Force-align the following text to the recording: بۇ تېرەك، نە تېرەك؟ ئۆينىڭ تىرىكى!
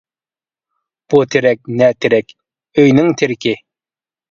بۇ 1.13 1.19
تېرەك، 1.35 1.61
نە 1.83 1.91
تېرەك؟ 1.99 2.35
ئۆينىڭ 2.83 3.13
تىرىكى! 3.23 3.57